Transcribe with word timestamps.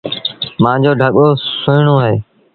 مآݩجو 0.61 0.91
ڍڳو 1.01 1.27
سُهيٚڻون 1.63 1.97
اهي۔ 2.05 2.15